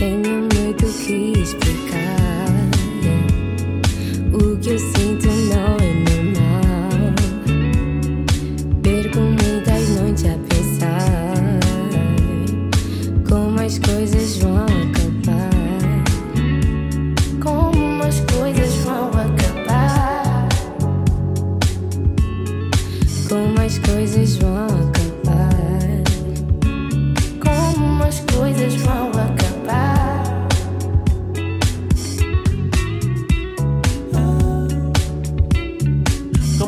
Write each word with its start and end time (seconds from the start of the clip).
Tenho 0.00 0.48
muito 0.54 0.86
que 1.04 1.38
explicar. 1.38 2.46
O 4.32 4.56
que 4.56 4.70
eu 4.70 4.78
sinto 4.78 5.26
não 5.26 5.76
é 5.76 5.92
normal. 6.08 7.12
Perco 8.82 9.18
muitas 9.18 9.88
noites 9.90 10.24
a 10.24 10.38
pensar 10.48 11.60
como 13.28 13.60
as 13.60 13.78
coisas 13.78 14.38
vão 14.38 14.64
acabar. 14.64 15.50
Como 17.42 18.02
as 18.02 18.20
coisas 18.20 18.74
vão 18.76 19.08
acabar. 19.08 20.48
Como 23.28 23.60
as 23.60 23.78
coisas 23.80 24.36
vão 24.36 24.59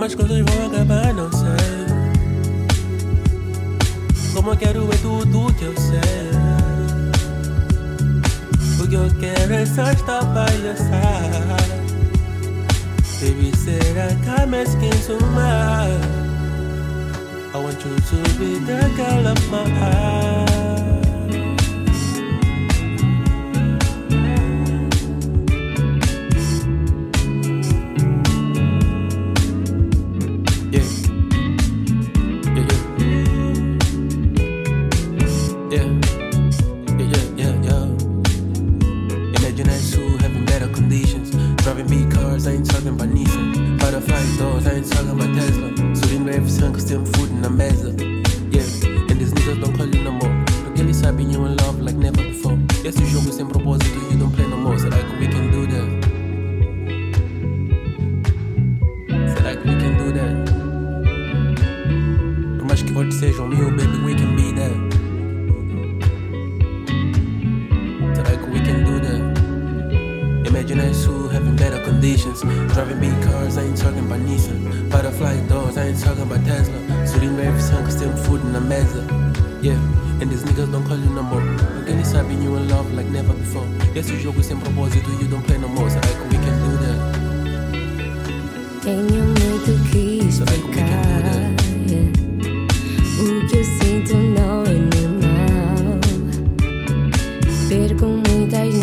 Como 0.00 0.08
as 0.08 0.14
coisas 0.14 0.40
vão 0.40 0.66
acabar, 0.66 1.12
não 1.12 1.30
sei. 1.30 1.50
Como 4.32 4.50
eu 4.52 4.56
quero 4.56 4.88
é 4.90 4.96
tudo 4.96 5.52
que 5.52 5.64
eu 5.64 5.74
sei. 5.76 6.30
O 8.82 8.88
que 8.88 8.94
eu 8.94 9.10
quero 9.20 9.52
é 9.52 9.66
só 9.66 9.82
esta 9.82 10.24
palhaçada. 10.24 11.54
Baby, 13.20 13.52
será 13.54 14.06
que 14.06 14.30
I'm 14.40 14.54
asking 14.54 14.88
too 15.06 15.20
much? 15.32 16.00
I 17.52 17.58
want 17.58 17.84
you 17.84 17.94
to 17.94 18.16
be 18.38 18.58
the 18.64 18.80
girl 18.96 19.26
of 19.26 19.50
my 19.50 19.68
heart. 19.68 20.49
Driving 41.70 41.86
big 41.86 42.10
cars, 42.10 42.48
I 42.48 42.54
ain't 42.54 42.68
talking 42.68 42.88
about 42.88 43.10
Nissan. 43.10 43.78
Butterfly 43.78 44.38
doors, 44.38 44.66
I 44.66 44.74
ain't 44.74 44.90
talking 44.90 45.10
about 45.10 45.32
Tesla. 45.36 45.70
Subindo 45.94 46.48
sun, 46.48 46.72
cause 46.72 46.84
them 46.84 47.06
food 47.06 47.30
na 47.30 47.48
mesa. 47.48 47.94
Yeah, 48.50 48.66
and 49.08 49.20
these 49.20 49.32
niggas 49.32 49.60
don't 49.60 49.76
call 49.76 49.86
you 49.86 50.02
no 50.02 50.10
more. 50.10 50.44
Porque 50.64 50.80
eles 50.80 50.96
sabem 50.96 51.30
you 51.30 51.46
in 51.46 51.56
love 51.58 51.80
like 51.80 51.94
never 51.94 52.24
before. 52.24 52.58
Esse 52.82 53.06
jogo 53.06 53.30
sem 53.30 53.46
propósito, 53.46 54.00
you 54.10 54.18
don't 54.18 54.34
play 54.34 54.48
no 54.48 54.56
more. 54.56 54.76
Será 54.80 54.98
que 54.98 55.16
we 55.20 55.28
can 55.28 55.48
do 55.52 55.64
that? 55.68 55.88
Será 59.36 59.54
que 59.54 59.68
we 59.68 59.76
can 59.78 59.96
do 59.96 60.12
that? 60.12 60.34
Por 62.58 62.66
mais 62.66 62.82
que 62.82 62.92
outros 62.92 63.14
sejam 63.14 63.46
mil, 63.46 63.70
baby, 63.70 63.96
we 64.04 64.16
can 64.16 64.34
be 64.34 64.52
that. 64.54 64.99
Driving 72.16 72.98
big 72.98 73.22
cars, 73.22 73.56
I 73.56 73.62
ain't 73.62 73.76
talking 73.76 74.00
about 74.04 74.18
Nissan. 74.18 74.90
Butterfly 74.90 75.46
doors, 75.46 75.76
I 75.76 75.86
ain't 75.86 76.00
talking 76.00 76.22
about 76.24 76.44
Tesla. 76.44 76.74
Subindo 77.06 77.38
every 77.38 77.60
sun, 77.60 77.84
cause 77.84 78.00
them 78.00 78.16
food 78.24 78.42
na 78.46 78.58
mesa. 78.58 79.06
Yeah, 79.62 79.78
and 80.20 80.28
these 80.28 80.42
niggas 80.42 80.72
don't 80.72 80.84
call 80.84 80.96
you 80.98 81.08
no 81.10 81.22
more. 81.22 81.40
Porque 81.56 81.90
eles 81.92 82.08
sabem 82.08 82.42
you 82.42 82.56
in 82.56 82.68
love 82.68 82.92
like 82.94 83.06
never 83.12 83.32
before. 83.34 83.64
Esse 83.94 84.16
jogo 84.18 84.42
sem 84.42 84.56
propósito, 84.58 85.08
you 85.20 85.28
don't 85.28 85.46
play 85.46 85.58
no 85.58 85.68
more. 85.68 85.88
Que 85.88 86.00
we 86.30 86.38
can 86.44 86.58
do 86.64 86.78
that? 86.82 86.98
Tenho 88.82 89.22
muito 89.22 89.78
que 89.92 90.32
Será 90.32 90.50
que 90.50 90.66
we 90.66 90.74
can 90.74 90.86
do 90.86 90.98
explicar. 90.98 91.22
that? 91.22 91.62
O 93.20 93.46
que 93.46 93.56
eu 93.56 93.64
sinto 93.64 94.16
não 94.16 94.64
é 94.64 94.74
normal. 94.96 96.00
Perco 97.68 98.06
muitas 98.06 98.79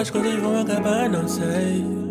Como 0.00 0.02
as 0.02 0.10
coisas 0.10 0.40
vão 0.40 0.58
acabar, 0.62 1.10
não 1.10 1.28
sei. 1.28 2.09